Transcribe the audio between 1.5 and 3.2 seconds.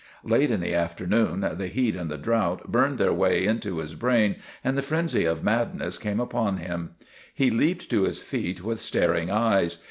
the heat and the drought burned their